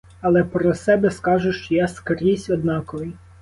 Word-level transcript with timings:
Але 0.21 0.43
про 0.43 0.75
себе 0.75 1.11
скажу, 1.11 1.53
що 1.53 1.75
я 1.75 1.87
скрізь 1.87 2.49
однаковий. 2.49 3.13